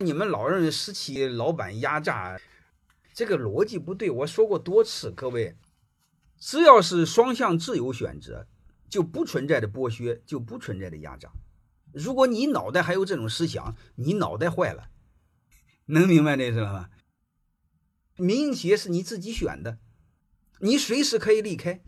[0.00, 2.40] 你们老认为私企老板压榨，
[3.12, 4.08] 这个逻辑不对。
[4.08, 5.56] 我说过多次，各位，
[6.38, 8.46] 只要是双向自由选择，
[8.88, 11.32] 就不存在的剥削，就不存在的压榨。
[11.92, 14.88] 如果你脑袋还有这种思想，你脑袋坏了。
[15.86, 16.90] 能明白这意思了吗？
[18.14, 19.78] 民营企业是你自己选的，
[20.60, 21.80] 你随时可以离开。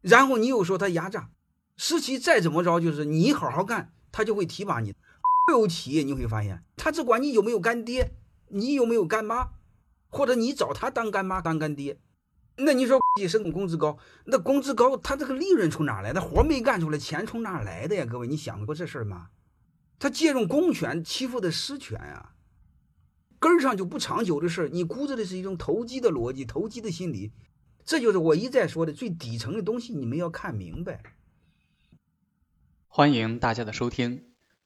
[0.00, 1.30] 然后你又说他压榨，
[1.76, 4.94] 私企再怎么着，就是你好好干，他就会提拔你。
[5.48, 8.12] 国有企业你会发现，他只管你有没有干爹，
[8.48, 9.52] 你有没有干妈，
[10.10, 11.98] 或者你找他当干妈当干爹。
[12.56, 16.12] 那你说计生工资高，那工资高，他这个利润从哪来？
[16.12, 18.04] 的活没干出来，钱从哪来的呀？
[18.04, 19.28] 各位，你想过这事儿吗？
[19.98, 22.34] 他借用公权欺负的私权呀。
[23.38, 27.32] 根儿上就不长久的事儿，你估着的是一种投机的逻辑、投机的心理，
[27.84, 31.00] 这就是我一再说的最底层的东西，你们要看明白。
[32.86, 34.27] 欢迎大家的收听，